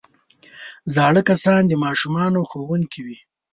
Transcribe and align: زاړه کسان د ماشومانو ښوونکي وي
زاړه 0.93 1.21
کسان 1.29 1.61
د 1.67 1.73
ماشومانو 1.83 2.39
ښوونکي 2.49 3.01
وي 3.05 3.17